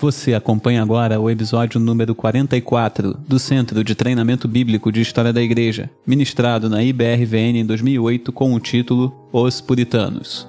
[0.00, 5.42] Você acompanha agora o episódio número 44 do Centro de Treinamento Bíblico de História da
[5.42, 10.46] Igreja, ministrado na IBRVN em 2008 com o título Os Puritanos.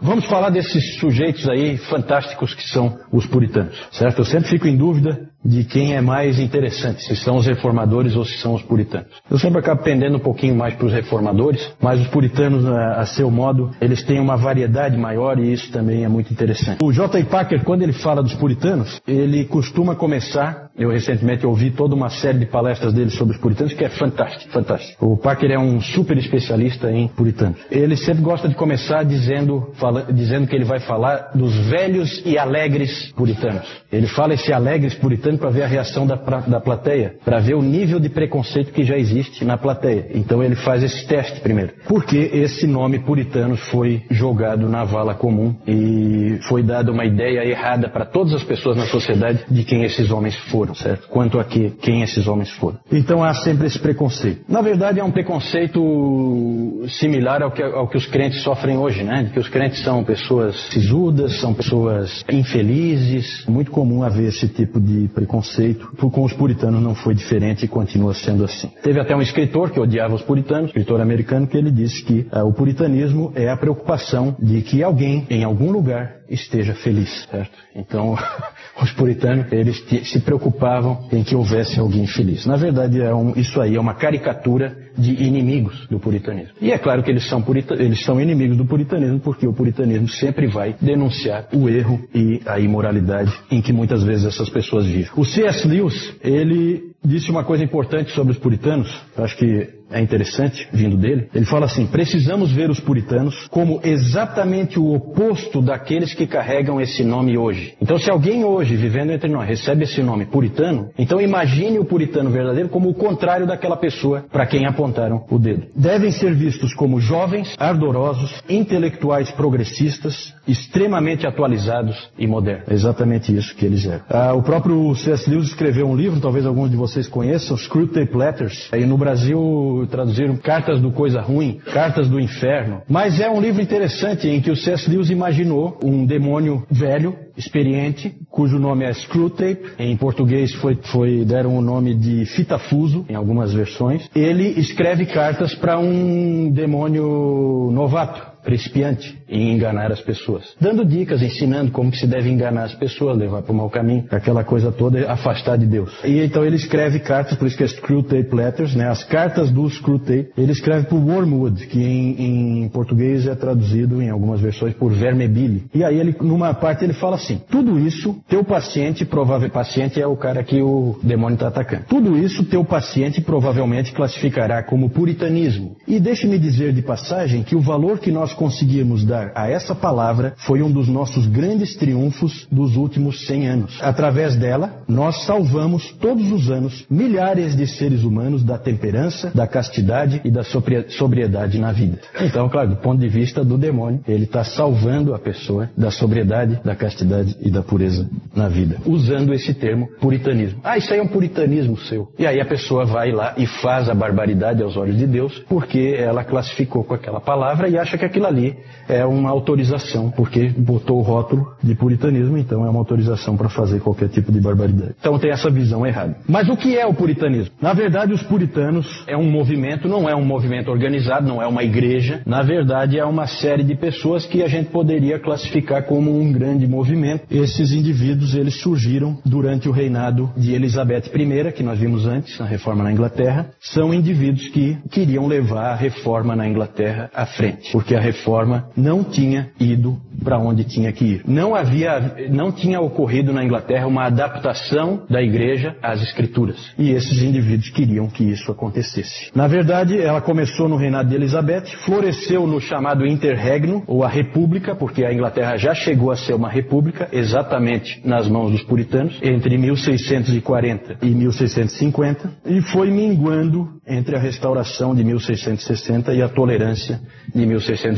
[0.00, 4.20] Vamos falar desses sujeitos aí fantásticos que são os puritanos, certo?
[4.20, 8.24] Eu sempre fico em dúvida de quem é mais interessante, se são os reformadores ou
[8.24, 9.08] se são os puritanos.
[9.30, 13.06] Eu sempre acabo pendendo um pouquinho mais para os reformadores, mas os puritanos, a, a,
[13.06, 16.82] seu modo, eles têm uma variedade maior e isso também é muito interessante.
[16.82, 17.24] O J.
[17.24, 22.38] Packer, quando ele fala dos puritanos, ele costuma começar, eu recentemente ouvi toda uma série
[22.38, 25.06] de palestras dele sobre os puritanos, que é fantástico, fantástico.
[25.06, 27.58] O Packer é um super especialista em puritanos.
[27.70, 32.36] Ele sempre gosta de começar dizendo, fala, dizendo que ele vai falar dos velhos e
[32.36, 33.66] alegres puritanos.
[33.90, 37.62] Ele fala esse alegres puritanos para ver a reação da, da plateia, para ver o
[37.62, 40.06] nível de preconceito que já existe na plateia.
[40.14, 41.72] Então ele faz esse teste primeiro.
[41.86, 47.88] Porque esse nome puritanos foi jogado na vala comum e foi dada uma ideia errada
[47.88, 51.08] para todas as pessoas na sociedade de quem esses homens foram, certo?
[51.08, 52.78] Quanto a que, quem esses homens foram.
[52.90, 54.42] Então há sempre esse preconceito.
[54.48, 59.24] Na verdade é um preconceito similar ao que, ao que os crentes sofrem hoje, né?
[59.24, 63.44] De que os crentes são pessoas sisudas, são pessoas infelizes.
[63.46, 65.88] Muito comum haver esse tipo de preconceito.
[65.96, 68.70] Com os puritanos não foi diferente e continua sendo assim.
[68.82, 72.46] Teve até um escritor que odiava os puritanos, escritor americano, que ele disse que uh,
[72.46, 77.56] o puritanismo é a preocupação de que alguém, em algum lugar, esteja feliz, certo?
[77.74, 78.16] Então,
[78.80, 82.46] os puritanos, eles se preocupavam em que houvesse alguém feliz.
[82.46, 86.54] Na verdade, é um, isso aí é uma caricatura de inimigos do puritanismo.
[86.60, 87.44] E é claro que eles são,
[87.78, 92.58] eles são inimigos do puritanismo porque o puritanismo sempre vai denunciar o erro e a
[92.58, 95.10] imoralidade em que muitas vezes essas pessoas vivem.
[95.16, 95.66] O C.S.
[95.66, 101.28] Lewis, ele disse uma coisa importante sobre os puritanos, acho que é interessante, vindo dele.
[101.34, 107.02] Ele fala assim: precisamos ver os puritanos como exatamente o oposto daqueles que carregam esse
[107.02, 107.74] nome hoje.
[107.80, 112.30] Então, se alguém hoje, vivendo entre nós, recebe esse nome puritano, então imagine o puritano
[112.30, 115.66] verdadeiro como o contrário daquela pessoa para quem apontaram o dedo.
[115.74, 122.68] Devem ser vistos como jovens, ardorosos, intelectuais progressistas, extremamente atualizados e modernos.
[122.68, 124.02] É exatamente isso que eles eram.
[124.08, 125.28] Ah, o próprio C.S.
[125.28, 128.68] Lewis escreveu um livro, talvez alguns de vocês conheçam, Screwtape Letters.
[128.72, 132.82] Aí no Brasil traduziram Cartas do Coisa Ruim, Cartas do Inferno.
[132.88, 134.88] Mas é um livro interessante em que o C.S.
[134.90, 139.72] Lewis imaginou um demônio velho, experiente, cujo nome é Screwtape.
[139.78, 144.10] Em português foi, foi deram o nome de Fitafuso, em algumas versões.
[144.14, 150.54] Ele escreve cartas para um demônio novato principiante em enganar as pessoas.
[150.60, 154.04] Dando dicas, ensinando como que se deve enganar as pessoas, levar para o mau caminho,
[154.10, 155.92] aquela coisa toda, afastar de Deus.
[156.04, 158.88] E então ele escreve cartas, por isso que é Screwtape Letters, né?
[158.88, 160.30] As cartas do Screwtape.
[160.36, 165.64] Ele escreve por Wormwood, que em, em português é traduzido em algumas versões por Vermebile.
[165.74, 170.06] E aí ele, numa parte ele fala assim, tudo isso, teu paciente, provável paciente é
[170.06, 171.84] o cara que o demônio está atacando.
[171.88, 175.76] Tudo isso, teu paciente provavelmente classificará como puritanismo.
[175.86, 180.34] E deixe-me dizer de passagem que o valor que nós conseguimos dar a essa palavra
[180.38, 183.78] foi um dos nossos grandes triunfos dos últimos 100 anos.
[183.80, 190.20] Através dela, nós salvamos todos os anos milhares de seres humanos da temperança, da castidade
[190.24, 191.98] e da sobriedade na vida.
[192.20, 196.60] Então, claro, do ponto de vista do demônio, ele está salvando a pessoa da sobriedade,
[196.64, 200.60] da castidade e da pureza na vida, usando esse termo puritanismo.
[200.62, 202.08] Ah, isso aí é um puritanismo seu.
[202.18, 205.94] E aí a pessoa vai lá e faz a barbaridade aos olhos de Deus, porque
[205.98, 208.56] ela classificou com aquela palavra e acha que aquilo ali
[208.88, 213.80] é uma autorização, porque botou o rótulo de puritanismo, então é uma autorização para fazer
[213.80, 214.94] qualquer tipo de barbaridade.
[214.98, 216.16] Então tem essa visão errada.
[216.26, 217.52] Mas o que é o puritanismo?
[217.60, 221.62] Na verdade, os puritanos é um movimento, não é um movimento organizado, não é uma
[221.62, 222.22] igreja.
[222.24, 226.66] Na verdade, é uma série de pessoas que a gente poderia classificar como um grande
[226.66, 227.24] movimento.
[227.30, 232.46] Esses indivíduos, eles surgiram durante o reinado de Elizabeth I, que nós vimos antes, na
[232.46, 233.50] reforma na Inglaterra.
[233.60, 239.04] São indivíduos que queriam levar a reforma na Inglaterra à frente, porque a reforma não
[239.04, 241.22] tinha ido para onde tinha que ir.
[241.26, 246.72] Não havia, não tinha ocorrido na Inglaterra uma adaptação da igreja às escrituras.
[246.78, 249.30] E esses indivíduos queriam que isso acontecesse.
[249.34, 254.74] Na verdade, ela começou no reinado de Elizabeth, floresceu no chamado interregno, ou a república,
[254.74, 259.56] porque a Inglaterra já chegou a ser uma república, exatamente nas mãos dos puritanos, entre
[259.56, 267.00] 1640 e 1650, e foi minguando entre a restauração de 1660 e a tolerância
[267.34, 267.46] de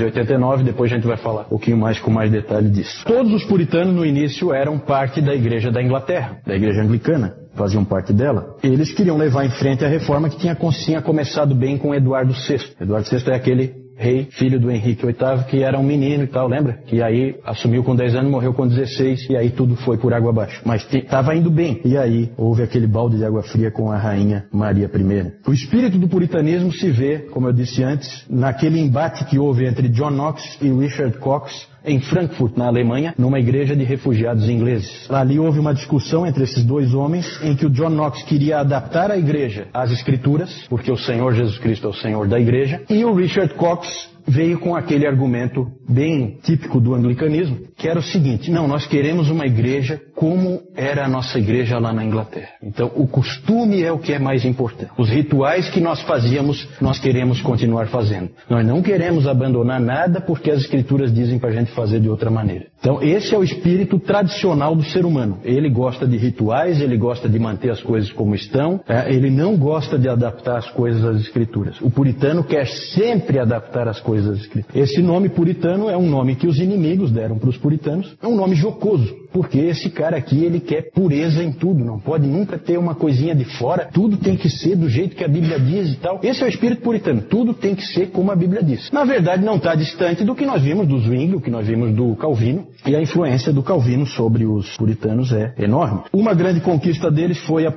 [0.00, 0.64] 1689.
[0.64, 3.05] Depois a gente vai falar um pouquinho mais com mais detalhe disso.
[3.06, 7.35] Todos os puritanos no início eram parte da igreja da Inglaterra, da igreja anglicana.
[7.55, 11.76] faziam parte dela, eles queriam levar em frente a reforma que tinha, tinha começado bem
[11.76, 12.75] com Eduardo VI.
[12.81, 16.49] Eduardo VI é aquele rei, filho do Henrique VIII, que era um menino e tal,
[16.49, 16.79] lembra?
[16.87, 20.31] Que aí assumiu com 10 anos, morreu com 16 e aí tudo foi por água
[20.31, 20.62] abaixo.
[20.64, 21.81] Mas estava indo bem.
[21.85, 25.49] E aí houve aquele balde de água fria com a rainha Maria I.
[25.49, 29.88] O espírito do puritanismo se vê, como eu disse antes, naquele embate que houve entre
[29.88, 35.11] John Knox e Richard Cox em Frankfurt, na Alemanha, numa igreja de refugiados ingleses.
[35.11, 39.11] Ali houve uma discussão entre esses dois homens em que o John Knox queria adaptar
[39.11, 43.05] a igreja às escrituras, porque o Senhor Jesus Cristo é o Senhor da igreja, e
[43.05, 48.50] o Richard Cox veio com aquele argumento bem típico do anglicanismo, que era o seguinte:
[48.50, 52.51] não, nós queremos uma igreja como era a nossa igreja lá na Inglaterra.
[52.63, 54.93] Então, o costume é o que é mais importante.
[54.99, 58.29] Os rituais que nós fazíamos, nós queremos continuar fazendo.
[58.47, 62.31] Nós não queremos abandonar nada porque as escrituras dizem para a gente fazer de outra
[62.31, 62.67] maneira.
[62.79, 65.39] Então, esse é o espírito tradicional do ser humano.
[65.43, 69.57] Ele gosta de rituais, ele gosta de manter as coisas como estão, é, ele não
[69.57, 71.81] gosta de adaptar as coisas às escrituras.
[71.81, 74.77] O puritano quer sempre adaptar as coisas às escrituras.
[74.91, 78.15] Esse nome puritano é um nome que os inimigos deram para os puritanos.
[78.23, 82.27] É um nome jocoso, porque esse cara aqui ele quer pureza em tudo, não pode
[82.27, 83.89] nunca ter uma coisinha de fora.
[83.93, 86.21] Tudo tem que ser do jeito que a Bíblia diz e tal.
[86.23, 87.23] Esse é o espírito puritano.
[87.23, 88.91] Tudo tem que ser como a Bíblia diz.
[88.91, 91.95] Na verdade, não está distante do que nós vimos do Zwingli, o que nós vimos
[91.95, 92.67] do Calvino.
[92.87, 96.03] E a influência do Calvino sobre os puritanos é enorme.
[96.12, 97.73] Uma grande conquista deles foi a,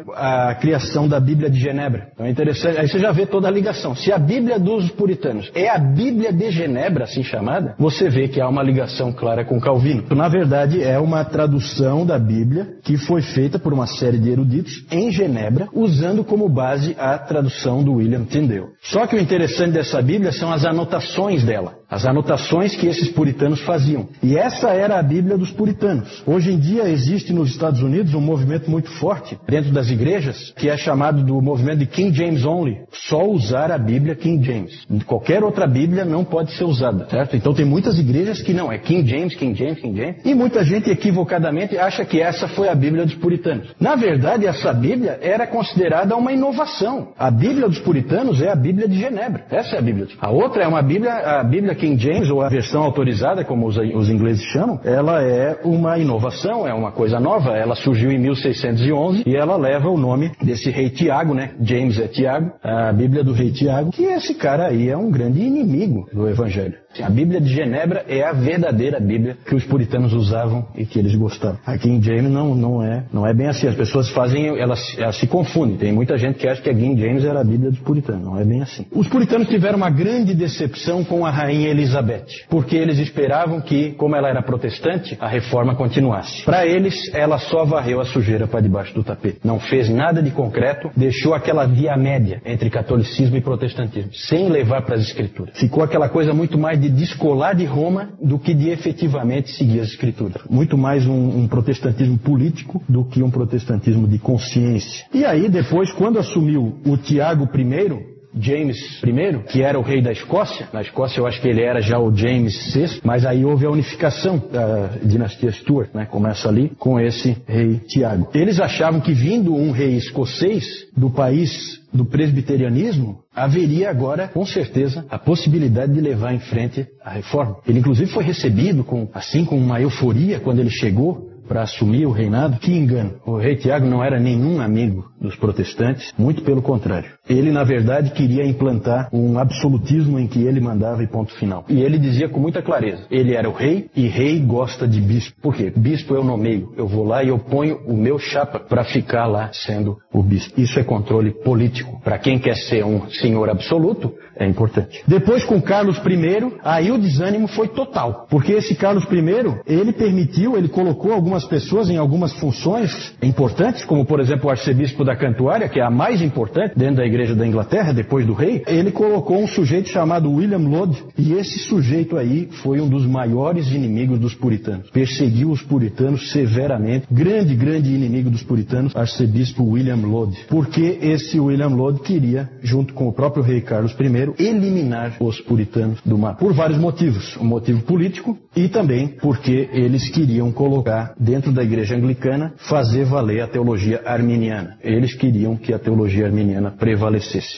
[0.50, 2.10] a, criação da Bíblia de Genebra.
[2.14, 3.96] Então é interessante, aí você já vê toda a ligação.
[3.96, 8.40] Se a Bíblia dos puritanos é a Bíblia de Genebra, assim chamada, você vê que
[8.40, 10.04] há uma ligação clara com Calvino.
[10.16, 14.86] Na verdade, é uma tradução da Bíblia que foi feita por uma série de eruditos
[14.90, 18.72] em Genebra, usando como base a tradução do William Tyndale.
[18.82, 23.62] Só que o interessante dessa Bíblia são as anotações dela as anotações que esses puritanos
[23.62, 24.08] faziam.
[24.24, 26.24] E essa era a Bíblia dos puritanos.
[26.26, 30.70] Hoje em dia existe nos Estados Unidos um movimento muito forte dentro das igrejas que
[30.70, 32.80] é chamado do movimento de King James Only.
[32.92, 34.74] Só usar a Bíblia King James.
[35.06, 37.36] Qualquer outra Bíblia não pode ser usada, certo?
[37.36, 40.16] Então tem muitas igrejas que não, é King James, King James, King James.
[40.26, 43.74] E muita gente equivocadamente acha que essa foi a Bíblia dos puritanos.
[43.80, 47.14] Na verdade, essa Bíblia era considerada uma inovação.
[47.18, 49.46] A Bíblia dos puritanos é a Bíblia de Genebra.
[49.50, 50.08] Essa é a Bíblia.
[50.20, 53.78] A outra é uma Bíblia, a Bíblia King James, ou a versão autorizada, como os,
[53.78, 57.58] os, ingleses chamam, ela é uma inovação, é uma coisa nova.
[57.58, 61.52] Ela surgiu em 1611 e ela leva o nome desse rei Tiago, né?
[61.62, 65.42] James é Tiago, a Bíblia do rei Tiago, que esse cara aí é um grande
[65.42, 66.83] inimigo do Evangelho.
[67.02, 71.16] A Bíblia de Genebra é a verdadeira Bíblia que os puritanos usavam e que eles
[71.16, 71.58] gostavam.
[71.66, 73.68] Aqui em James não, não, é, não é bem assim.
[73.68, 75.78] As pessoas fazem, elas, elas se confundem.
[75.78, 78.24] Tem muita gente que acha que a King James era a Bíblia dos puritanos.
[78.24, 78.86] Não é bem assim.
[78.92, 84.16] Os puritanos tiveram uma grande decepção com a rainha Elizabeth, porque eles esperavam que, como
[84.16, 86.44] ela era protestante, a reforma continuasse.
[86.44, 89.40] Para eles, ela só varreu a sujeira para debaixo do tapete.
[89.44, 94.84] Não fez nada de concreto, deixou aquela via média entre catolicismo e protestantismo, sem levar
[94.84, 95.58] para as escrituras.
[95.58, 99.90] Ficou aquela coisa muito mais de descolar de Roma do que de efetivamente seguir as
[99.90, 100.42] escrituras.
[100.50, 105.06] Muito mais um, um protestantismo político do que um protestantismo de consciência.
[105.14, 110.12] E aí, depois, quando assumiu o Tiago I, James I, que era o rei da
[110.12, 110.68] Escócia.
[110.74, 113.70] Na Escócia eu acho que ele era já o James VI, mas aí houve a
[113.70, 116.06] unificação da dinastia Stuart, né?
[116.06, 118.30] Começa ali com esse rei Tiago.
[118.34, 125.06] Eles achavam que vindo um rei escocês do país do presbiterianismo, haveria agora, com certeza,
[125.10, 127.58] a possibilidade de levar em frente a reforma.
[127.68, 132.12] Ele inclusive foi recebido com, assim com uma euforia quando ele chegou para assumir o
[132.12, 132.58] reinado.
[132.58, 133.16] Que engano!
[133.26, 137.12] O rei Tiago não era nenhum amigo dos protestantes, muito pelo contrário.
[137.30, 141.64] Ele, na verdade, queria implantar um absolutismo em que ele mandava e ponto final.
[141.70, 145.34] E ele dizia com muita clareza: ele era o rei e rei gosta de bispo.
[145.42, 145.72] Por quê?
[145.74, 146.74] Bispo eu nomeio.
[146.76, 150.60] Eu vou lá e eu ponho o meu chapa para ficar lá sendo o bispo.
[150.60, 152.02] Isso é controle político.
[152.04, 155.02] Para quem quer ser um senhor absoluto, é importante.
[155.08, 158.28] Depois, com Carlos I, aí o desânimo foi total.
[158.30, 164.06] Porque esse Carlos I, ele permitiu, ele colocou algumas pessoas em algumas funções importantes, como
[164.06, 167.46] por exemplo o arcebispo da Cantuária, que é a mais importante dentro da igreja da
[167.46, 168.64] Inglaterra, depois do rei.
[168.68, 173.72] Ele colocou um sujeito chamado William Lode, e esse sujeito aí foi um dos maiores
[173.72, 174.90] inimigos dos puritanos.
[174.90, 177.06] Perseguiu os puritanos severamente.
[177.12, 180.38] Grande, grande inimigo dos puritanos, arcebispo William Lode.
[180.50, 186.00] Porque esse William Lode queria, junto com o próprio rei Carlos I, eliminar os puritanos
[186.04, 186.40] do mapa.
[186.40, 187.38] Por vários motivos.
[187.38, 193.42] Um motivo político e também porque eles queriam colocar dentro da igreja anglicana, fazer valer
[193.42, 194.78] a teologia arminiana.
[194.82, 197.03] Eles queriam que a teologia arminiana prevalecesse.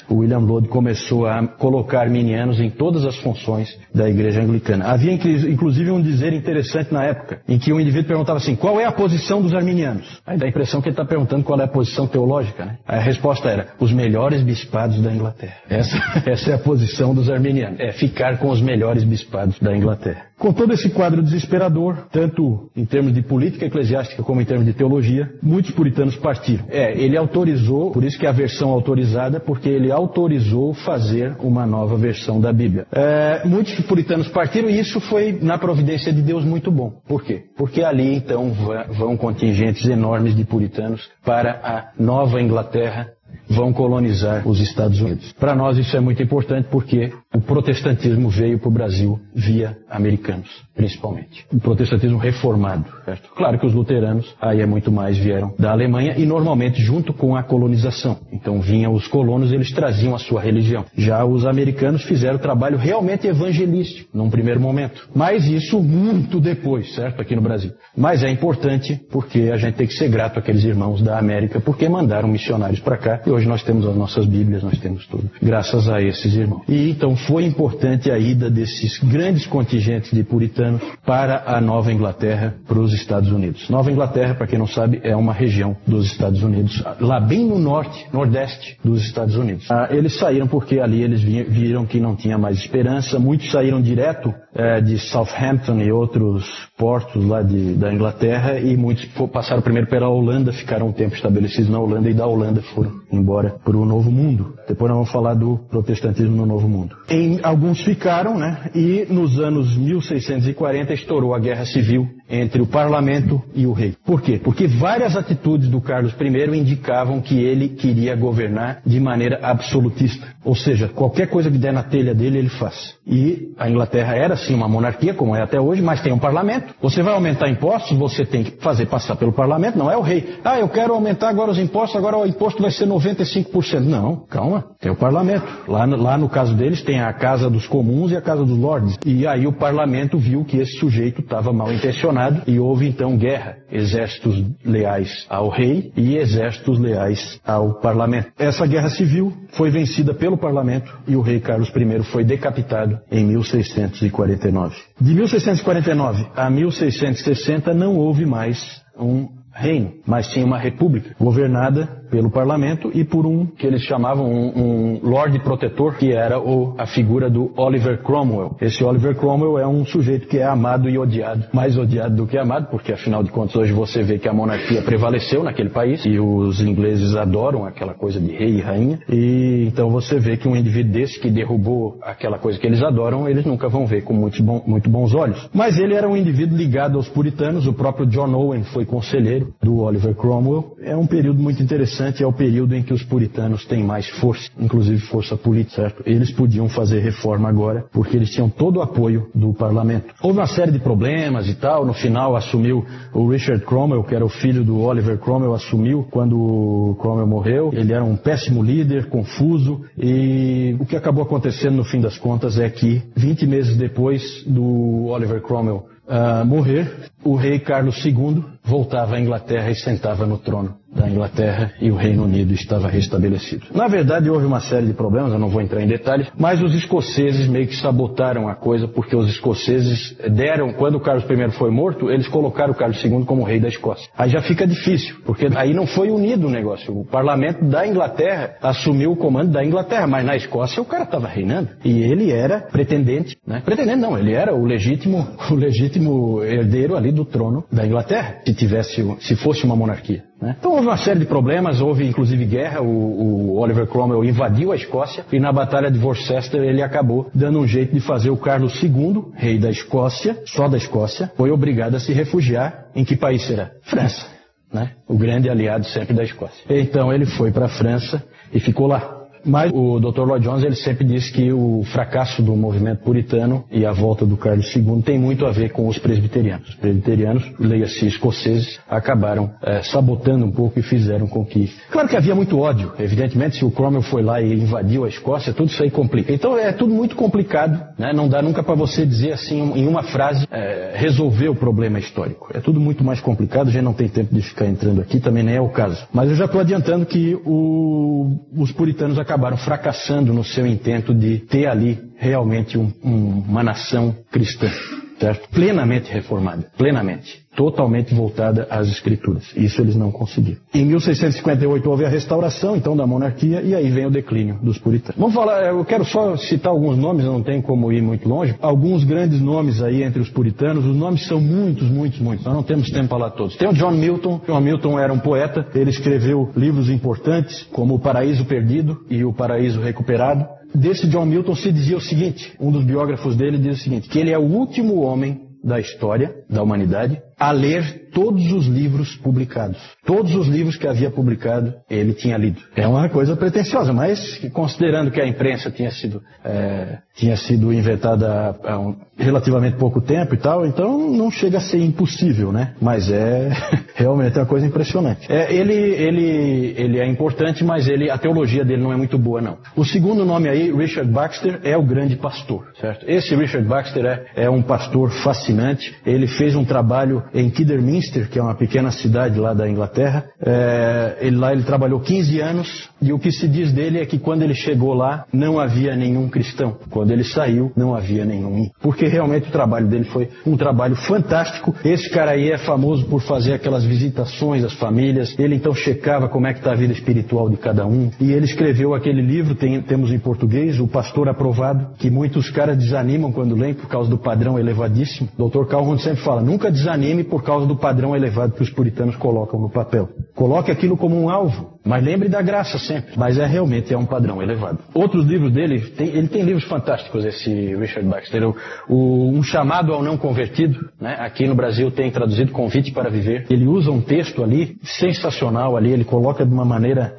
[0.10, 4.86] O William Lode começou a colocar arminianos em todas as funções da igreja anglicana.
[4.86, 8.86] Havia inclusive um dizer interessante na época, em que um indivíduo perguntava assim: qual é
[8.86, 10.22] a posição dos arminianos?
[10.26, 12.78] Aí dá a impressão que ele está perguntando qual é a posição teológica, né?
[12.88, 15.56] Aí a resposta era: os melhores bispados da Inglaterra.
[15.70, 15.98] Essa,
[16.30, 17.80] essa é a posição dos arminianos.
[17.80, 20.26] É ficar com os melhores bispados da Inglaterra.
[20.38, 24.74] Com todo esse quadro desesperador, tanto em termos de política eclesiástica como em termos de
[24.74, 26.66] teologia, muitos puritanos partiram.
[26.70, 31.66] É, ele autorizou, por isso que é a versão autorizada, porque ele autorizou fazer uma
[31.66, 32.86] nova versão da Bíblia.
[32.92, 36.92] É, muitos puritanos partiram e isso foi, na providência de Deus, muito bom.
[37.08, 37.44] Por quê?
[37.56, 38.52] Porque ali então
[38.98, 43.08] vão contingentes enormes de puritanos para a Nova Inglaterra,
[43.50, 45.32] vão colonizar os Estados Unidos.
[45.34, 50.50] Para nós isso é muito importante porque o protestantismo veio para o Brasil via americanos,
[50.74, 51.46] principalmente.
[51.52, 53.30] O protestantismo reformado, certo?
[53.36, 57.36] Claro que os luteranos aí é muito mais vieram da Alemanha e normalmente junto com
[57.36, 58.18] a colonização.
[58.32, 60.86] Então vinham os colonos, eles traziam a sua religião.
[60.96, 65.10] Já os americanos fizeram trabalho realmente evangelístico num primeiro momento.
[65.14, 67.22] Mas isso muito depois, certo?
[67.22, 67.72] Aqui no Brasil.
[67.98, 71.90] Mas é importante porque a gente tem que ser grato àqueles irmãos da América porque
[71.90, 75.30] mandaram missionários para cá e hoje nós temos as nossas Bíblias, nós temos tudo.
[75.42, 76.64] Graças a esses irmãos.
[76.70, 82.56] E então foi importante a ida desses grandes contingentes de puritanos para a Nova Inglaterra,
[82.68, 83.70] para os Estados Unidos.
[83.70, 87.60] Nova Inglaterra, para quem não sabe, é uma região dos Estados Unidos, lá bem no
[87.60, 89.70] norte, nordeste dos Estados Unidos.
[89.70, 93.20] Ah, eles saíram porque ali eles viram que não tinha mais esperança.
[93.20, 96.46] Muitos saíram direto é, de Southampton e outros
[96.78, 101.70] portos lá de, da Inglaterra e muitos passaram primeiro pela Holanda, ficaram um tempo estabelecidos
[101.70, 104.54] na Holanda e da Holanda foram embora para o Novo Mundo.
[104.68, 106.96] Depois nós vamos falar do protestantismo no Novo Mundo.
[107.16, 108.70] Em, alguns ficaram, né?
[108.76, 113.96] E nos anos 1640 estourou a Guerra Civil entre o parlamento e o rei.
[114.06, 114.40] Por quê?
[114.44, 120.28] Porque várias atitudes do Carlos I indicavam que ele queria governar de maneira absolutista.
[120.44, 122.96] Ou seja, qualquer coisa que der na telha dele, ele faz.
[123.06, 126.74] E a Inglaterra era sim uma monarquia, como é até hoje, mas tem um parlamento.
[126.82, 130.38] Você vai aumentar impostos, você tem que fazer passar pelo parlamento, não é o rei.
[130.44, 133.82] Ah, eu quero aumentar agora os impostos, agora o imposto vai ser 95%.
[133.82, 135.46] Não, calma, tem o parlamento.
[135.68, 138.98] Lá, lá no caso deles tem a Casa dos Comuns e a Casa dos Lordes.
[139.06, 142.15] E aí o parlamento viu que esse sujeito estava mal intencionado
[142.48, 148.32] e houve então guerra, exércitos leais ao rei e exércitos leais ao parlamento.
[148.38, 153.26] Essa guerra civil foi vencida pelo parlamento e o rei Carlos I foi decapitado em
[153.26, 154.76] 1649.
[155.00, 162.30] De 1649 a 1660 não houve mais um reino, mas sim uma república governada pelo
[162.30, 166.86] parlamento e por um que eles chamavam um, um Lorde Protetor, que era o, a
[166.86, 168.56] figura do Oliver Cromwell.
[168.62, 172.38] Esse Oliver Cromwell é um sujeito que é amado e odiado, mais odiado do que
[172.38, 176.20] amado, porque afinal de contas hoje você vê que a monarquia prevaleceu naquele país e
[176.20, 179.00] os ingleses adoram aquela coisa de rei e rainha.
[179.10, 183.28] E então você vê que um indivíduo desse que derrubou aquela coisa que eles adoram,
[183.28, 185.50] eles nunca vão ver com muito, bom, muito bons olhos.
[185.54, 189.80] Mas ele era um indivíduo ligado aos puritanos, o próprio John Owen foi conselheiro do
[189.80, 190.76] Oliver Cromwell.
[190.82, 194.50] É um período muito interessante é o período em que os puritanos têm mais força,
[194.60, 196.04] inclusive força política, certo?
[196.06, 200.14] Eles podiam fazer reforma agora, porque eles tinham todo o apoio do parlamento.
[200.22, 204.26] Houve uma série de problemas e tal, no final assumiu o Richard Cromwell, que era
[204.26, 207.72] o filho do Oliver Cromwell, assumiu quando o Cromwell morreu.
[207.74, 212.58] Ele era um péssimo líder, confuso, e o que acabou acontecendo no fim das contas
[212.58, 219.16] é que 20 meses depois do Oliver Cromwell uh, morrer, o rei Carlos II voltava
[219.16, 223.66] à Inglaterra e sentava no trono da Inglaterra e o Reino Unido estava restabelecido.
[223.74, 226.74] Na verdade, houve uma série de problemas, eu não vou entrar em detalhes, mas os
[226.74, 232.10] escoceses meio que sabotaram a coisa, porque os escoceses deram, quando Carlos I foi morto,
[232.10, 234.10] eles colocaram Carlos II como rei da Escócia.
[234.18, 236.98] Aí já fica difícil, porque aí não foi unido o negócio.
[236.98, 241.28] O parlamento da Inglaterra assumiu o comando da Inglaterra, mas na Escócia o cara estava
[241.28, 241.70] reinando.
[241.84, 243.62] E ele era pretendente, né?
[243.66, 248.54] Pretendente não, ele era o legítimo, o legítimo herdeiro ali do trono da Inglaterra, se
[248.54, 250.24] tivesse, se fosse uma monarquia.
[250.42, 250.56] Né?
[250.60, 254.76] Então houve uma série de problemas, houve inclusive guerra, o, o, Oliver Cromwell invadiu a
[254.76, 258.82] Escócia e na Batalha de Worcester ele acabou dando um jeito de fazer o Carlos
[258.84, 263.46] II, rei da Escócia, só da Escócia, foi obrigado a se refugiar em que país
[263.48, 263.72] será?
[263.84, 264.28] França.
[264.72, 264.92] Né?
[265.08, 266.64] O grande aliado sempre da Escócia.
[266.70, 268.22] Então ele foi para a França
[268.54, 269.15] e ficou lá
[269.46, 270.22] Mas o Dr.
[270.22, 274.36] Lloyd Jones ele sempre disse que o fracasso do movimento puritano e a volta do
[274.38, 276.70] Carlos II tem muito a ver com os presbiterianos.
[276.70, 281.72] Os presbiterianos, leia-se escoceses, acabaram é, sabotando um pouco e fizeram com que.
[281.92, 285.54] Claro que havia muito ódio, evidentemente, se o Cromwell foi lá e invadiu a Escócia,
[285.54, 286.34] tudo isso aí complica.
[286.34, 288.12] Então é tudo muito complicado, né?
[288.14, 292.50] não dá nunca para você dizer assim em uma frase é, resolver o problema histórico.
[292.54, 295.44] É tudo muito mais complicado, a gente não tem tempo de ficar entrando aqui, também
[295.44, 296.08] nem é o caso.
[296.12, 301.40] Mas eu já estou adiantando que o, os puritanos acabaram fracassando no seu intento de
[301.40, 304.70] ter ali realmente um, um, uma nação cristã
[305.20, 305.50] certo?
[305.50, 309.52] Plenamente reformada, plenamente, totalmente voltada às escrituras.
[309.56, 310.60] Isso eles não conseguiram.
[310.74, 315.20] Em 1658 houve a restauração, então, da monarquia e aí vem o declínio dos puritanos.
[315.20, 318.56] Vamos falar, eu quero só citar alguns nomes, não tem como ir muito longe.
[318.62, 322.46] Alguns grandes nomes aí entre os puritanos, os nomes são muitos, muitos, muitos.
[322.46, 323.56] Nós não temos tempo para falar todos.
[323.56, 324.42] Tem o John Milton.
[324.46, 329.34] John Milton era um poeta, ele escreveu livros importantes como O Paraíso Perdido e O
[329.34, 333.84] Paraíso Recuperado desse John Milton se dizia o seguinte, um dos biógrafos dele diz o
[333.84, 338.66] seguinte, que ele é o último homem da história da humanidade a ler todos os
[338.66, 339.78] livros publicados.
[340.06, 342.62] Todos os livros que havia publicado, ele tinha lido.
[342.76, 348.56] É uma coisa pretensiosa, mas considerando que a imprensa tinha sido, é, tinha sido inventada
[348.64, 352.74] há um, relativamente pouco tempo e tal, então não chega a ser impossível, né?
[352.82, 353.52] Mas é
[353.96, 355.30] realmente uma coisa impressionante.
[355.30, 359.42] É, ele, ele, ele é importante, mas ele, a teologia dele não é muito boa,
[359.42, 359.58] não.
[359.76, 363.06] O segundo nome aí, Richard Baxter, é o grande pastor, certo?
[363.10, 365.94] Esse Richard Baxter é, é um pastor fascinante.
[366.06, 370.26] Ele fez um trabalho em Kidderminster, que é uma pequena cidade lá da Inglaterra.
[370.40, 374.18] É, ele, lá ele trabalhou 15 anos e o que se diz dele é que
[374.18, 376.78] quando ele chegou lá não havia nenhum cristão.
[376.90, 378.70] Quando ele saiu não havia nenhum.
[378.82, 381.76] Porque realmente o trabalho dele foi um trabalho fantástico.
[381.84, 385.38] Esse cara aí é famoso por fazer aquelas visitações às famílias.
[385.38, 388.10] Ele então checava como é que está a vida espiritual de cada um.
[388.20, 392.78] E ele escreveu aquele livro, tem, temos em português, O Pastor Aprovado, que muitos caras
[392.78, 395.30] desanimam quando leem por causa do padrão elevadíssimo.
[395.38, 395.66] Dr.
[395.66, 399.70] Calhoun sempre fala, nunca desanime por causa do padrão elevado que os puritanos colocam no
[399.70, 400.10] papel.
[400.36, 403.14] Coloque aquilo como um alvo, mas lembre da graça sempre.
[403.16, 404.80] Mas é realmente é um padrão elevado.
[404.94, 408.44] Outros livros dele, tem, ele tem livros fantásticos, esse Richard Baxter.
[408.48, 408.56] O,
[408.90, 411.16] o, um chamado ao não convertido, né?
[411.20, 413.46] aqui no Brasil tem traduzido Convite para Viver.
[413.50, 417.16] Ele usa um texto ali sensacional ali, ele coloca de uma maneira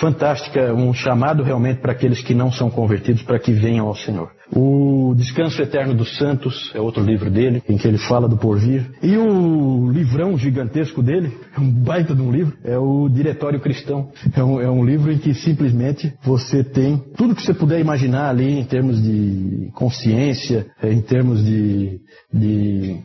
[0.00, 4.30] fantástica um chamado realmente para aqueles que não são convertidos para que venham ao Senhor.
[4.54, 8.86] O Descanso Eterno dos Santos é outro livro dele, em que ele fala do porvir.
[9.02, 14.10] E o livrão gigantesco dele, um baita de um livro, é o Diretório Cristão.
[14.36, 18.30] É um, é um livro em que simplesmente você tem tudo que você puder imaginar
[18.30, 22.00] ali em termos de consciência, em termos de,
[22.32, 23.00] de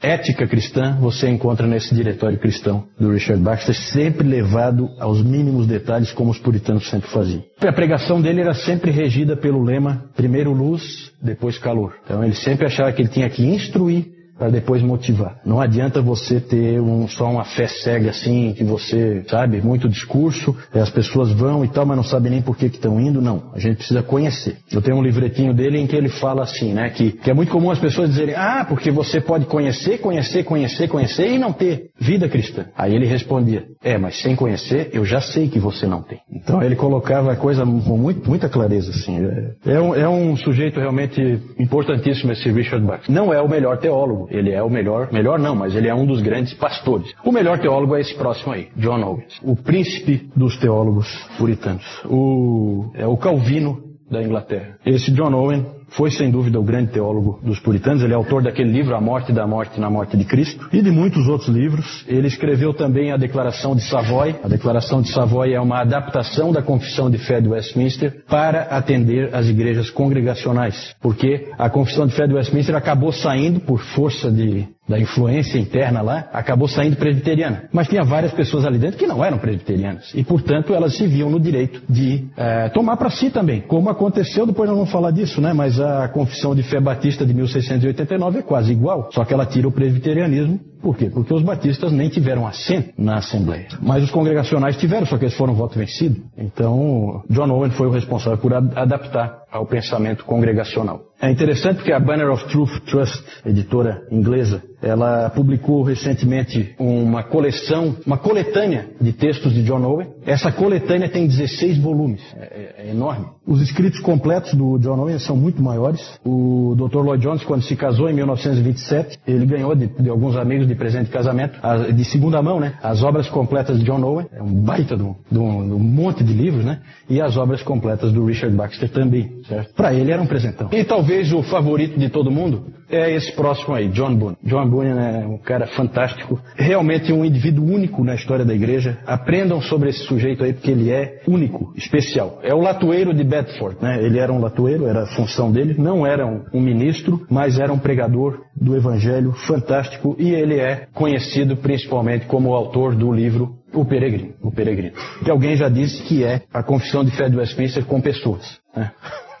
[0.00, 6.12] ética cristã você encontra nesse diretório cristão do Richard Baxter, sempre levado aos mínimos detalhes,
[6.12, 7.42] como os puritanos sempre faziam.
[7.60, 11.94] A pregação dele era sempre regida pelo lema primeiro luz, depois calor.
[12.04, 15.40] Então ele sempre achava que ele tinha que instruir para depois motivar.
[15.44, 20.56] Não adianta você ter um, só uma fé cega assim, que você, sabe, muito discurso,
[20.72, 23.20] as pessoas vão e tal, mas não sabem nem por que estão indo.
[23.20, 24.56] Não, a gente precisa conhecer.
[24.72, 27.52] Eu tenho um livretinho dele em que ele fala assim, né, que, que é muito
[27.52, 31.90] comum as pessoas dizerem, ah, porque você pode conhecer, conhecer, conhecer, conhecer e não ter
[31.98, 32.66] vida cristã.
[32.76, 36.18] Aí ele respondia, é, mas sem conhecer, eu já sei que você não tem.
[36.30, 39.24] Então ele colocava a coisa com muito, muita clareza, assim.
[39.66, 43.10] É, é, um, é um sujeito realmente importantíssimo esse Richard Buck.
[43.10, 46.06] Não é o melhor teólogo, ele é o melhor, melhor não, mas ele é um
[46.06, 47.12] dos grandes pastores.
[47.24, 51.06] O melhor teólogo é esse próximo aí, John Owen, o príncipe dos teólogos
[51.38, 51.84] puritanos.
[52.04, 54.76] O, é o Calvino da Inglaterra.
[54.84, 58.02] Esse John Owen foi sem dúvida o grande teólogo dos puritanos.
[58.02, 60.90] Ele é autor daquele livro A Morte da Morte na Morte de Cristo e de
[60.90, 62.04] muitos outros livros.
[62.06, 64.34] Ele escreveu também a Declaração de Savoy.
[64.42, 69.34] A Declaração de Savoy é uma adaptação da Confissão de Fé de Westminster para atender
[69.34, 74.66] as igrejas congregacionais, porque a Confissão de Fé de Westminster acabou saindo por força de
[74.88, 77.64] da influência interna lá, acabou saindo presbiteriana.
[77.72, 80.12] Mas tinha várias pessoas ali dentro que não eram presbiterianas.
[80.14, 83.62] E, portanto, elas se viam no direito de é, tomar para si também.
[83.62, 85.52] Como aconteceu, depois nós vamos falar disso, né?
[85.52, 89.08] Mas a Confissão de Fé Batista de 1689 é quase igual.
[89.12, 90.60] Só que ela tira o presbiterianismo.
[90.82, 91.08] Por quê?
[91.08, 93.68] Porque os batistas nem tiveram assento na Assembleia.
[93.80, 96.20] Mas os congregacionais tiveram, só que eles foram voto vencido.
[96.36, 101.00] Então, John Owen foi o responsável por adaptar ao pensamento congregacional.
[101.24, 107.96] É interessante porque a Banner of Truth Trust, editora inglesa, ela publicou recentemente uma coleção,
[108.06, 110.08] uma coletânea de textos de John Owen.
[110.26, 113.24] Essa coletânea tem 16 volumes, é, é, é enorme.
[113.46, 116.00] Os escritos completos do John Owen são muito maiores.
[116.24, 117.00] O Dr.
[117.00, 121.06] Lloyd Jones, quando se casou em 1927, ele ganhou de, de alguns amigos de presente
[121.06, 121.58] de casamento,
[121.94, 122.74] de segunda mão, né?
[122.82, 125.78] As obras completas de John Owen, é um baita de um, de um, de um
[125.78, 126.80] monte de livros, né?
[127.08, 129.74] E as obras completas do Richard Baxter também, certo?
[129.74, 130.70] Para ele era um presentão.
[130.72, 134.36] E talvez o favorito de todo mundo é esse próximo aí, John Bunyan.
[134.42, 138.98] John Bunyan é um cara fantástico, realmente um indivíduo único na história da igreja.
[139.06, 142.40] Aprendam sobre esse sujeito aí, porque ele é único, especial.
[142.42, 144.02] É o latoeiro de Bedford, né?
[144.02, 147.78] Ele era um latoeiro, era a função dele, não era um, ministro, mas era um
[147.78, 153.84] pregador do evangelho fantástico e ele é conhecido principalmente como o autor do livro o
[153.84, 154.94] peregrino, o peregrino.
[155.24, 158.58] Que alguém já disse que é a confissão de fé de Westminster com pessoas.
[158.74, 158.92] Né?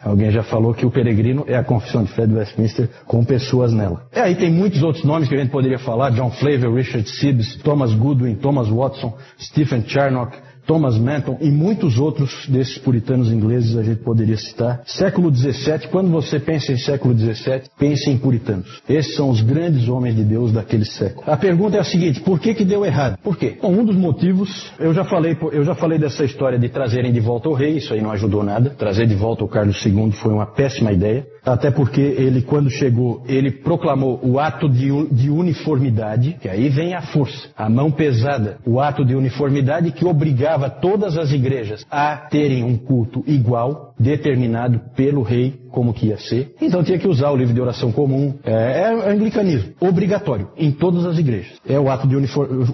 [0.02, 3.72] Alguém já falou que o peregrino é a confissão de fé de Westminster com pessoas
[3.72, 4.06] nela.
[4.14, 7.56] E aí tem muitos outros nomes que a gente poderia falar: John Flavel, Richard Sibbes,
[7.62, 13.82] Thomas Goodwin, Thomas Watson, Stephen Charnock, Thomas Manton e muitos outros desses puritanos ingleses a
[13.82, 14.82] gente poderia citar.
[14.86, 18.82] Século XVII, quando você pensa em século XVII, pense em puritanos.
[18.88, 21.24] Esses são os grandes homens de Deus daquele século.
[21.26, 23.18] A pergunta é a seguinte: por que que deu errado?
[23.22, 23.58] Por quê?
[23.60, 27.20] Bom, um dos motivos, eu já falei, eu já falei dessa história de trazerem de
[27.20, 28.70] volta o rei, isso aí não ajudou nada.
[28.70, 31.26] Trazer de volta o Carlos II foi uma péssima ideia.
[31.44, 36.94] Até porque ele, quando chegou, ele proclamou o ato de, de uniformidade, que aí vem
[36.94, 42.16] a força, a mão pesada, o ato de uniformidade que obrigava todas as igrejas a
[42.16, 46.54] terem um culto igual, determinado pelo rei como que ia ser.
[46.62, 48.34] Então tinha que usar o livro de oração comum.
[48.44, 51.58] É, é anglicanismo, obrigatório, em todas as igrejas.
[51.66, 52.14] É o ato de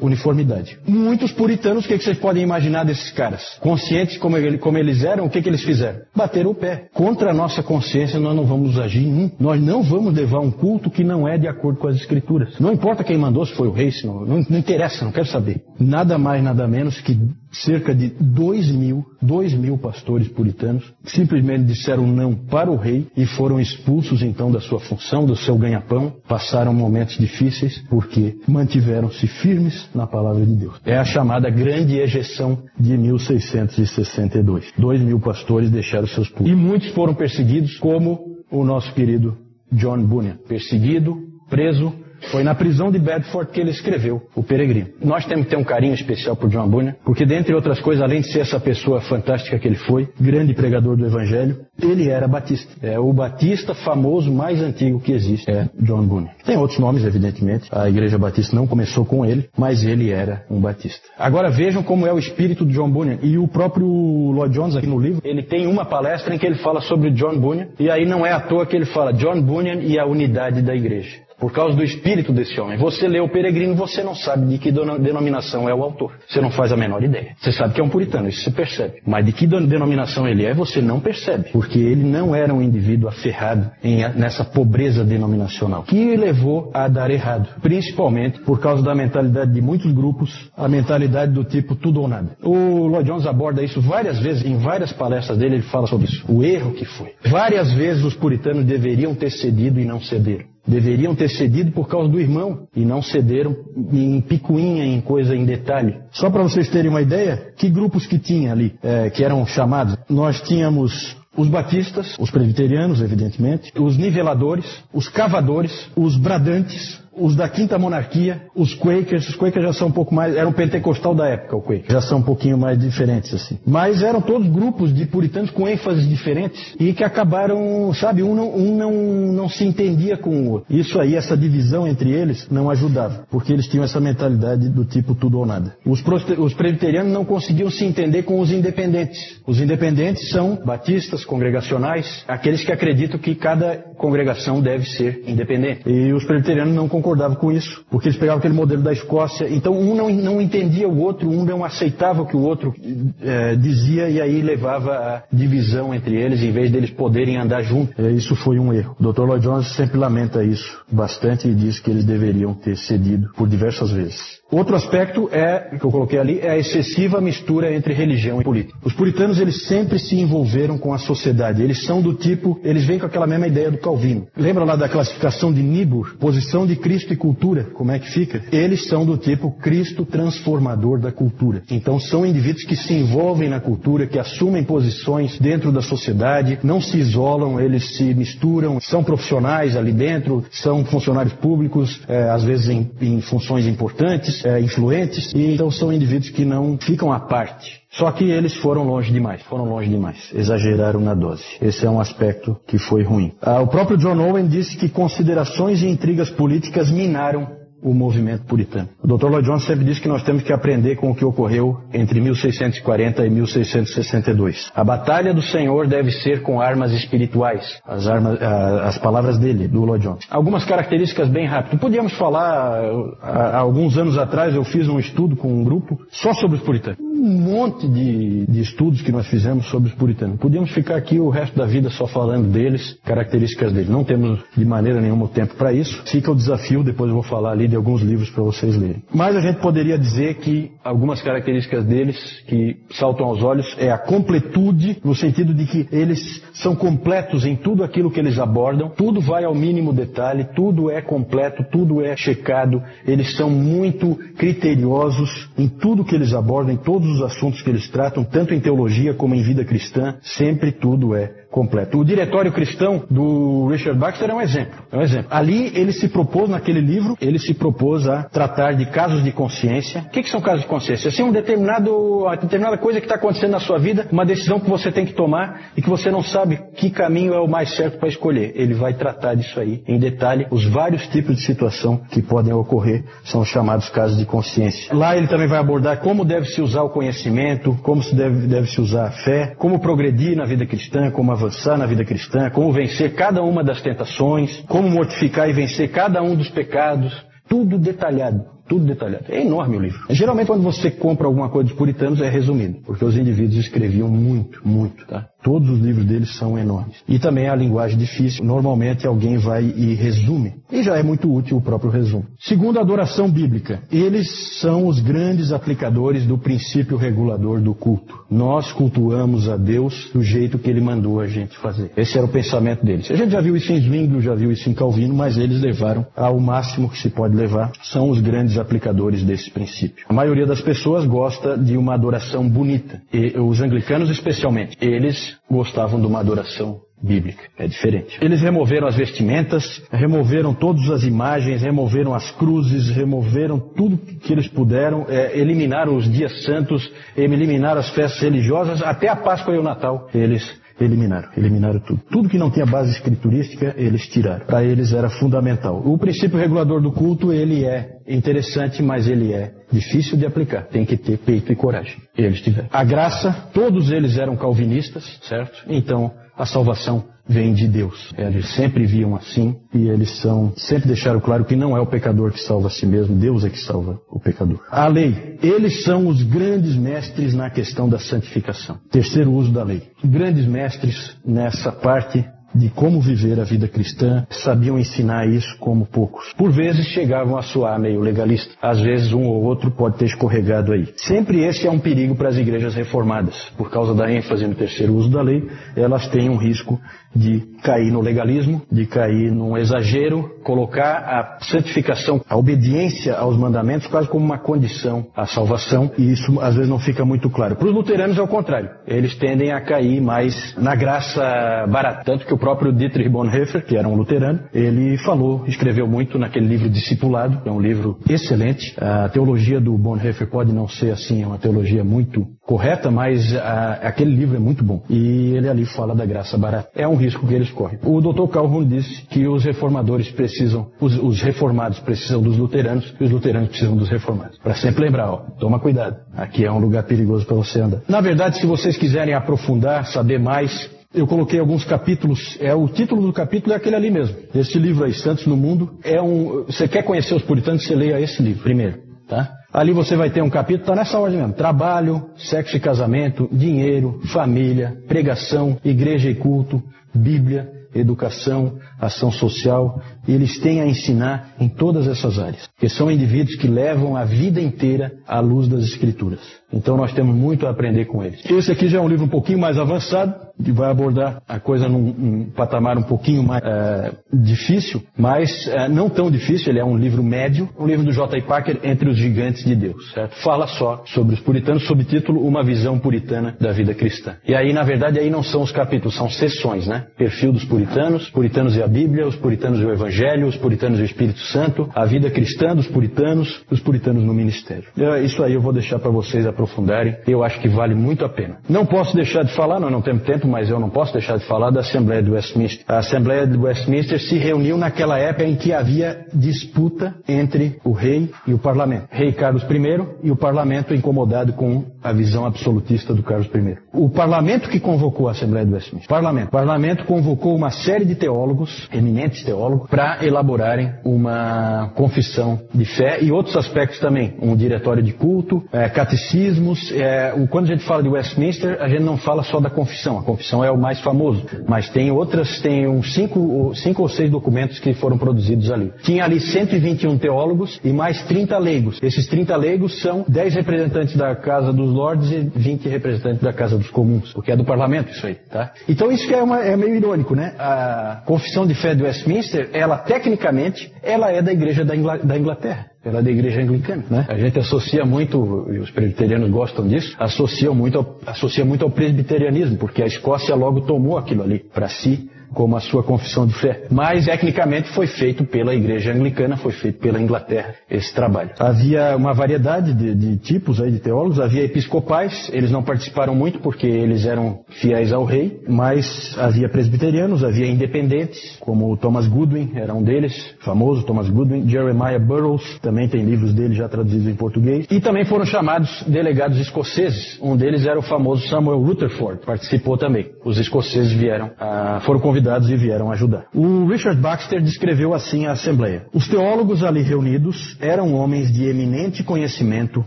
[0.02, 0.78] uniformidade.
[0.86, 3.58] Muitos puritanos, o que, que vocês podem imaginar desses caras?
[3.60, 6.00] Conscientes como, ele, como eles eram, o que, que eles fizeram?
[6.14, 6.88] Bateram o pé.
[6.92, 9.06] Contra a nossa consciência nós não vamos agir.
[9.06, 12.58] Hum, nós não vamos levar um culto que não é de acordo com as escrituras.
[12.60, 15.26] Não importa quem mandou, se foi o rei, se não, não, não interessa, não quero
[15.26, 15.62] saber.
[15.78, 17.18] Nada mais, nada menos que
[17.52, 23.26] cerca de dois mil, dois mil pastores puritanos simplesmente disseram não para o rei e
[23.26, 29.88] foram expulsos então da sua função, do seu ganha-pão, passaram momentos difíceis porque mantiveram-se firmes
[29.94, 30.80] na palavra de Deus.
[30.84, 34.72] É a chamada grande ejeção de 1662.
[34.78, 36.52] Dois mil pastores deixaram seus púlpitos.
[36.52, 39.36] E muitos foram perseguidos, como o nosso querido
[39.72, 40.36] John Bunyan.
[40.48, 41.16] Perseguido,
[41.48, 41.92] preso,
[42.30, 44.88] foi na prisão de Bedford que ele escreveu O Peregrino.
[45.02, 48.20] Nós temos que ter um carinho especial por John Bunyan, porque dentre outras coisas, além
[48.20, 52.70] de ser essa pessoa fantástica que ele foi, grande pregador do Evangelho, ele era batista.
[52.82, 56.30] É o batista famoso mais antigo que existe, é John Bunyan.
[56.44, 57.68] Tem outros nomes, evidentemente.
[57.72, 61.08] A Igreja Batista não começou com ele, mas ele era um batista.
[61.18, 63.18] Agora vejam como é o espírito de John Bunyan.
[63.22, 66.56] E o próprio Lloyd Jones aqui no livro, ele tem uma palestra em que ele
[66.56, 69.80] fala sobre John Bunyan, e aí não é à toa que ele fala John Bunyan
[69.80, 72.78] e a unidade da igreja por causa do espírito desse homem.
[72.78, 76.12] Você lê o Peregrino, você não sabe de que denominação é o autor.
[76.28, 77.34] Você não faz a menor ideia.
[77.40, 79.00] Você sabe que é um puritano, isso você percebe.
[79.06, 81.50] Mas de que denominação ele é, você não percebe.
[81.50, 85.82] Porque ele não era um indivíduo aferrado em, nessa pobreza denominacional.
[85.84, 87.48] Que levou a dar errado.
[87.60, 92.36] Principalmente por causa da mentalidade de muitos grupos, a mentalidade do tipo tudo ou nada.
[92.42, 96.24] O Lloyd Jones aborda isso várias vezes, em várias palestras dele ele fala sobre isso.
[96.28, 97.14] O erro que foi.
[97.24, 100.49] Várias vezes os puritanos deveriam ter cedido e não cederam.
[100.66, 103.56] Deveriam ter cedido por causa do irmão e não cederam
[103.92, 105.96] em picuinha, em coisa em detalhe.
[106.12, 109.96] Só para vocês terem uma ideia, que grupos que tinha ali, é, que eram chamados?
[110.08, 117.48] Nós tínhamos os batistas, os presbiterianos, evidentemente, os niveladores, os cavadores, os bradantes, os da
[117.48, 121.56] quinta monarquia, os Quakers, os Quakers já são um pouco mais, eram pentecostal da época,
[121.56, 123.58] o Quaker, já são um pouquinho mais diferentes assim.
[123.66, 128.54] Mas eram todos grupos de puritanos com ênfases diferentes e que acabaram, sabe, um não,
[128.54, 128.92] um não,
[129.32, 130.74] não se entendia com o outro.
[130.74, 135.14] Isso aí, essa divisão entre eles não ajudava, porque eles tinham essa mentalidade do tipo
[135.14, 135.76] tudo ou nada.
[135.84, 136.02] Os,
[136.38, 139.40] os presbiterianos não conseguiam se entender com os independentes.
[139.46, 145.82] Os independentes são batistas, congregacionais, aqueles que acreditam que cada congregação deve ser independente.
[145.86, 149.48] E os presbiterianos não concordavam concordavam com isso, porque eles pegavam aquele modelo da Escócia.
[149.48, 152.74] Então um não, não entendia o outro, um não aceitava o que o outro
[153.20, 157.98] é, dizia e aí levava a divisão entre eles em vez deles poderem andar juntos.
[157.98, 158.96] É, isso foi um erro.
[159.00, 159.22] O Dr.
[159.22, 163.90] Lloyd Jones sempre lamenta isso bastante e diz que eles deveriam ter cedido por diversas
[163.90, 164.39] vezes.
[164.50, 168.76] Outro aspecto é, que eu coloquei ali, é a excessiva mistura entre religião e política.
[168.84, 171.62] Os puritanos, eles sempre se envolveram com a sociedade.
[171.62, 174.26] Eles são do tipo, eles vêm com aquela mesma ideia do Calvino.
[174.36, 176.16] Lembra lá da classificação de Niebuhr?
[176.18, 178.42] Posição de Cristo e cultura, como é que fica?
[178.50, 181.62] Eles são do tipo Cristo transformador da cultura.
[181.70, 186.80] Então são indivíduos que se envolvem na cultura, que assumem posições dentro da sociedade, não
[186.80, 192.68] se isolam, eles se misturam, são profissionais ali dentro, são funcionários públicos, é, às vezes
[192.68, 197.80] em, em funções importantes, é, influentes, e então são indivíduos que não ficam à parte.
[197.92, 201.42] Só que eles foram longe demais, foram longe demais, exageraram na dose.
[201.60, 203.32] Esse é um aspecto que foi ruim.
[203.42, 208.88] Ah, o próprio John Owen disse que considerações e intrigas políticas minaram o movimento puritano.
[209.02, 209.26] O Dr.
[209.26, 213.26] Lloyd Jones sempre diz que nós temos que aprender com o que ocorreu entre 1640
[213.26, 214.70] e 1662.
[214.74, 219.84] A batalha do Senhor deve ser com armas espirituais, as, armas, as palavras dele, do
[219.84, 220.26] Lloyd Jones.
[220.30, 221.80] Algumas características bem rápidas.
[221.80, 222.82] Podíamos falar,
[223.22, 227.09] há alguns anos atrás eu fiz um estudo com um grupo só sobre os puritanos.
[227.20, 230.38] Monte de, de estudos que nós fizemos sobre os puritanos.
[230.38, 233.88] Podíamos ficar aqui o resto da vida só falando deles, características deles.
[233.88, 236.02] Não temos de maneira nenhuma tempo para isso.
[236.06, 239.02] Fica o desafio, depois eu vou falar ali de alguns livros para vocês lerem.
[239.12, 243.98] Mas a gente poderia dizer que algumas características deles que saltam aos olhos é a
[243.98, 249.20] completude, no sentido de que eles são completos em tudo aquilo que eles abordam, tudo
[249.20, 255.68] vai ao mínimo detalhe, tudo é completo, tudo é checado, eles são muito criteriosos em
[255.68, 259.34] tudo que eles abordam, em todos os assuntos que eles tratam, tanto em teologia como
[259.34, 261.98] em vida cristã, sempre tudo é completo.
[261.98, 264.84] O diretório cristão do Richard Baxter é um exemplo.
[264.92, 265.26] É um exemplo.
[265.30, 270.02] Ali ele se propôs, naquele livro, ele se propôs a tratar de casos de consciência.
[270.06, 271.08] O que, que são casos de consciência?
[271.08, 274.70] Assim, um determinado, uma determinada coisa que está acontecendo na sua vida, uma decisão que
[274.70, 277.98] você tem que tomar e que você não sabe que caminho é o mais certo
[277.98, 278.52] para escolher.
[278.54, 280.46] Ele vai tratar disso aí em detalhe.
[280.50, 284.94] Os vários tipos de situação que podem ocorrer são os chamados casos de consciência.
[284.94, 288.68] Lá ele também vai abordar como deve se usar o conhecimento, como se deve, deve
[288.68, 292.72] se usar a fé, como progredir na vida cristã, como avançar na vida cristã, como
[292.72, 297.12] vencer cada uma das tentações, como mortificar e vencer cada um dos pecados,
[297.48, 299.24] tudo detalhado, tudo detalhado.
[299.28, 300.00] É enorme o livro.
[300.10, 304.60] Geralmente quando você compra alguma coisa dos puritanos é resumido, porque os indivíduos escreviam muito,
[304.66, 305.29] muito, tá?
[305.42, 306.96] Todos os livros deles são enormes.
[307.08, 308.44] E também a linguagem difícil.
[308.44, 310.54] Normalmente alguém vai e resume.
[310.70, 312.26] E já é muito útil o próprio resumo.
[312.38, 318.20] Segundo a adoração bíblica, eles são os grandes aplicadores do princípio regulador do culto.
[318.30, 321.90] Nós cultuamos a Deus do jeito que ele mandou a gente fazer.
[321.96, 323.10] Esse era o pensamento deles.
[323.10, 326.06] A gente já viu isso em Zwingli, já viu isso em Calvino, mas eles levaram
[326.14, 327.72] ao máximo que se pode levar.
[327.82, 330.04] São os grandes aplicadores desse princípio.
[330.08, 333.00] A maioria das pessoas gosta de uma adoração bonita.
[333.12, 334.76] E os anglicanos especialmente.
[334.80, 337.42] Eles gostavam de uma adoração bíblica.
[337.58, 338.18] É diferente.
[338.20, 344.48] Eles removeram as vestimentas, removeram todas as imagens, removeram as cruzes, removeram tudo que eles
[344.48, 349.62] puderam, é, eliminaram os dias santos, eliminaram as festas religiosas, até a Páscoa e o
[349.62, 350.08] Natal.
[350.12, 352.00] Eles eliminaram, eliminaram tudo.
[352.10, 354.46] Tudo que não tinha base escriturística, eles tiraram.
[354.46, 355.82] Para eles era fundamental.
[355.84, 360.62] O princípio regulador do culto, ele é interessante, mas ele é difícil de aplicar.
[360.66, 361.96] Tem que ter peito e coragem.
[362.16, 362.68] Eles tiveram.
[362.72, 365.64] A graça, todos eles eram calvinistas, certo?
[365.68, 368.12] Então, a salvação vem de Deus.
[368.18, 372.32] Eles sempre viam assim e eles são sempre deixaram claro que não é o pecador
[372.32, 374.60] que salva a si mesmo, Deus é que salva o pecador.
[374.70, 378.78] A lei, eles são os grandes mestres na questão da santificação.
[378.90, 379.82] Terceiro uso da lei.
[380.04, 386.32] Grandes mestres nessa parte de como viver a vida cristã, sabiam ensinar isso como poucos.
[386.36, 388.54] Por vezes chegavam a soar meio legalista.
[388.60, 390.88] Às vezes um ou outro pode ter escorregado aí.
[390.96, 393.36] Sempre esse é um perigo para as igrejas reformadas.
[393.56, 396.80] Por causa da ênfase no terceiro uso da lei, elas têm um risco
[397.14, 403.86] de cair no legalismo, de cair num exagero, colocar a santificação, a obediência aos mandamentos
[403.88, 407.56] quase como uma condição à salvação, e isso às vezes não fica muito claro.
[407.56, 408.70] Para os luteranos é o contrário.
[408.86, 412.04] Eles tendem a cair mais na graça barata.
[412.04, 416.46] Tanto que o próprio Dietrich Bonhoeffer, que era um luterano, ele falou, escreveu muito naquele
[416.46, 418.74] livro Discipulado, que é um livro excelente.
[418.80, 423.74] A teologia do Bonhoeffer pode não ser assim, é uma teologia muito correta, mas a,
[423.74, 424.82] aquele livro é muito bom.
[424.90, 426.68] E ele ali fala da graça barata.
[426.74, 427.78] É um risco que eles correm.
[427.84, 428.26] O Dr.
[428.26, 433.50] Calhoun disse que os reformadores precisam, os, os reformados precisam dos luteranos e os luteranos
[433.50, 434.36] precisam dos reformados.
[434.38, 435.98] Para sempre lembrar, ó, toma cuidado.
[436.16, 437.82] Aqui é um lugar perigoso para você andar.
[437.88, 443.00] Na verdade, se vocês quiserem aprofundar, saber mais, eu coloquei alguns capítulos, é o título
[443.00, 444.16] do capítulo é aquele ali mesmo.
[444.34, 446.46] Esse livro aí, Santos no Mundo, é um.
[446.46, 449.39] Você quer conhecer os puritanos, você leia esse livro primeiro, tá?
[449.52, 454.00] Ali você vai ter um capítulo, está nessa ordem mesmo: trabalho, sexo e casamento, dinheiro,
[454.12, 456.62] família, pregação, igreja e culto,
[456.94, 459.80] Bíblia, educação, ação social.
[460.06, 464.40] Eles têm a ensinar em todas essas áreas, porque são indivíduos que levam a vida
[464.40, 466.39] inteira à luz das Escrituras.
[466.52, 468.20] Então nós temos muito a aprender com eles.
[468.28, 471.68] Esse aqui já é um livro um pouquinho mais avançado, que vai abordar a coisa
[471.68, 476.76] num, patamar um pouquinho mais é, difícil, mas é, não tão difícil, ele é um
[476.76, 478.22] livro médio, um livro do J.
[478.22, 479.92] Packer, Entre os Gigantes de Deus.
[479.92, 480.16] Certo?
[480.22, 484.16] Fala só sobre os puritanos, sob título Uma Visão Puritana da Vida Cristã.
[484.26, 486.86] E aí, na verdade, aí não são os capítulos, são sessões, né?
[486.96, 490.82] Perfil dos puritanos, puritanos e a Bíblia, os puritanos e o Evangelho, os puritanos e
[490.82, 494.64] o Espírito Santo, a vida cristã dos puritanos, os puritanos no ministério.
[495.04, 498.38] Isso aí eu vou deixar para vocês aprofundarem, eu acho que vale muito a pena.
[498.48, 501.24] Não posso deixar de falar, nós não temos tempo, mas eu não posso deixar de
[501.26, 502.64] falar da Assembleia de Westminster.
[502.66, 508.10] A Assembleia de Westminster se reuniu naquela época em que havia disputa entre o rei
[508.26, 508.86] e o parlamento.
[508.90, 509.60] Rei Carlos I
[510.02, 513.58] e o parlamento incomodado com a visão absolutista do Carlos I.
[513.72, 515.88] O parlamento que convocou a Assembleia de Westminster.
[515.88, 516.28] Parlamento.
[516.28, 522.98] O parlamento convocou uma série de teólogos, eminentes teólogos, para elaborarem uma confissão de fé
[523.00, 524.14] e outros aspectos também.
[524.20, 526.72] Um diretório de culto, é, catecismos.
[526.72, 529.98] É, quando a gente fala de Westminster, a gente não fala só da confissão.
[529.98, 531.24] A confissão é o mais famoso.
[531.46, 535.72] Mas tem outras, tem uns cinco, cinco ou seis documentos que foram produzidos ali.
[535.82, 538.78] Tinha ali 121 teólogos e mais 30 leigos.
[538.82, 543.59] Esses 30 leigos são 10 representantes da Casa dos Lordes e 20 representantes da Casa
[543.60, 545.52] dos Comuns, porque é do parlamento isso aí, tá?
[545.68, 547.34] Então isso que é, uma, é meio irônico, né?
[547.38, 552.66] A confissão de fé de Westminster, ela tecnicamente, ela é da Igreja da, Inglaterra.
[552.82, 554.06] Ela é da igreja anglicana, né?
[554.08, 558.70] A gente associa muito, e os presbiterianos gostam disso, associa muito, ao, associa muito ao
[558.70, 563.34] presbiterianismo, porque a Escócia logo tomou aquilo ali para si como a sua confissão de
[563.34, 563.64] fé.
[563.70, 568.30] Mas, tecnicamente, foi feito pela Igreja Anglicana, foi feito pela Inglaterra esse trabalho.
[568.38, 573.40] Havia uma variedade de, de tipos aí de teólogos, havia episcopais, eles não participaram muito
[573.40, 579.52] porque eles eram fiéis ao rei, mas havia presbiterianos, havia independentes, como o Thomas Goodwin,
[579.54, 584.14] era um deles, famoso Thomas Goodwin, Jeremiah Burroughs, também tem livros dele já traduzidos em
[584.14, 589.76] português, e também foram chamados delegados escoceses, um deles era o famoso Samuel Rutherford, participou
[589.76, 590.10] também.
[590.24, 593.24] Os escoceses vieram, ah, foram convidados convidados e vieram ajudar.
[593.34, 595.86] O Richard Baxter descreveu assim a Assembleia.
[595.92, 599.84] Os teólogos ali reunidos eram homens de eminente conhecimento,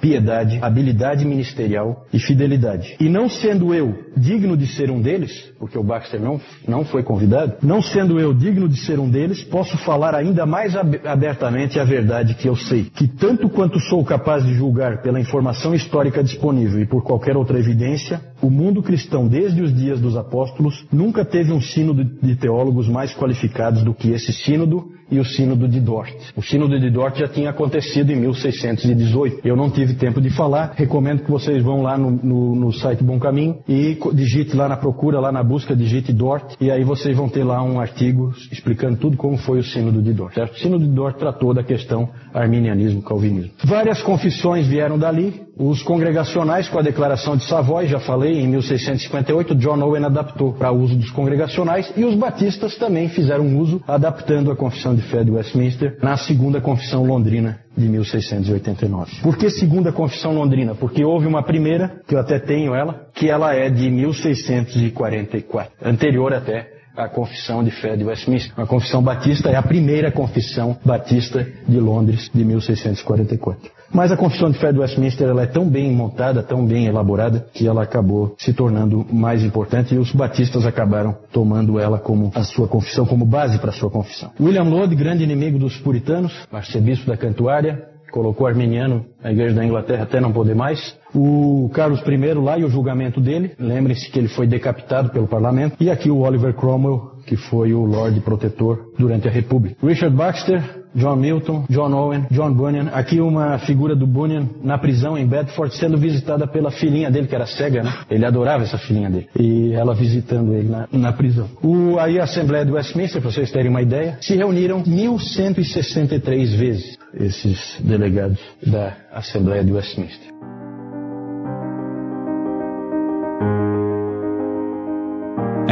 [0.00, 2.96] piedade, habilidade ministerial e fidelidade.
[3.00, 7.02] E não sendo eu digno de ser um deles, porque o Baxter não, não foi
[7.02, 11.84] convidado, não sendo eu digno de ser um deles, posso falar ainda mais abertamente a
[11.84, 16.80] verdade que eu sei, que tanto quanto sou capaz de julgar pela informação histórica disponível
[16.80, 21.52] e por qualquer outra evidência, o mundo cristão, desde os dias dos apóstolos, nunca teve
[21.52, 26.14] um sínodo de teólogos mais qualificados do que esse sínodo e o sínodo de Dort.
[26.34, 29.46] O sínodo de Dort já tinha acontecido em 1618.
[29.46, 30.72] Eu não tive tempo de falar.
[30.74, 34.76] Recomendo que vocês vão lá no, no, no site Bom Caminho e digite lá na
[34.76, 38.96] procura, lá na busca, digite Dort e aí vocês vão ter lá um artigo explicando
[38.96, 40.34] tudo como foi o sínodo de Dort.
[40.34, 40.54] Certo?
[40.54, 43.52] O sínodo de Dort tratou da questão arminianismo-calvinismo.
[43.64, 45.42] Várias confissões vieram dali.
[45.56, 50.72] Os congregacionais, com a declaração de Savoy, já falei, em 1658, John Owen adaptou para
[50.72, 55.30] uso dos congregacionais e os batistas também fizeram uso, adaptando a confissão de fé de
[55.30, 59.20] Westminster na segunda confissão londrina de 1689.
[59.22, 60.74] Por que segunda confissão londrina?
[60.74, 66.32] Porque houve uma primeira, que eu até tenho ela, que ela é de 1644, anterior
[66.32, 68.52] até a confissão de fé de Westminster.
[68.56, 73.81] A confissão batista é a primeira confissão batista de Londres de 1644.
[73.92, 77.46] Mas a confissão de fé de Westminster ela é tão bem montada, tão bem elaborada,
[77.52, 82.42] que ela acabou se tornando mais importante e os batistas acabaram tomando ela como a
[82.42, 84.30] sua confissão, como base para a sua confissão.
[84.40, 90.04] William Lode, grande inimigo dos puritanos, arcebispo da Cantuária, colocou armeniano na igreja da Inglaterra
[90.04, 90.96] até não poder mais.
[91.14, 95.76] O Carlos I lá e o julgamento dele, lembrem-se que ele foi decapitado pelo parlamento.
[95.80, 99.84] E aqui o Oliver Cromwell, que foi o Lorde Protetor durante a República.
[99.84, 102.90] Richard Baxter, John Milton, John Owen, John Bunyan.
[102.92, 107.34] Aqui uma figura do Bunyan na prisão em Bedford, sendo visitada pela filhinha dele, que
[107.34, 107.92] era cega, né?
[108.10, 109.28] Ele adorava essa filhinha dele.
[109.38, 111.48] E ela visitando ele na, na prisão.
[111.62, 116.98] O, aí a Assembleia de Westminster, para vocês terem uma ideia, se reuniram 1163 vezes,
[117.14, 120.32] esses delegados da Assembleia de Westminster.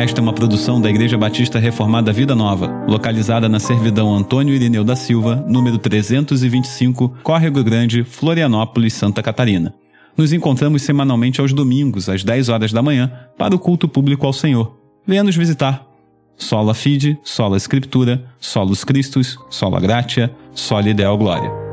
[0.00, 4.82] Esta é uma produção da Igreja Batista Reformada Vida Nova, localizada na Servidão Antônio Irineu
[4.82, 9.74] da Silva, número 325, Córrego Grande, Florianópolis, Santa Catarina.
[10.16, 14.32] Nos encontramos semanalmente aos domingos, às 10 horas da manhã, para o culto público ao
[14.32, 14.74] Senhor.
[15.06, 15.86] Venha nos visitar.
[16.34, 21.69] Sola Fide, Sola Escritura, Solus Christus, Sola Gratia, Soli Deo Glória.